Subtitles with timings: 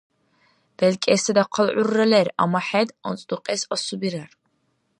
[0.77, 4.29] ДелкӀести дахъал гӀурра лер, амма хӀед анцӀдукьес асубирар.